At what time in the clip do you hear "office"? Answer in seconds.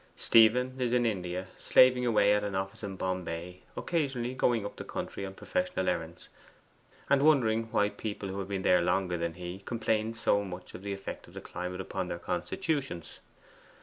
2.55-2.81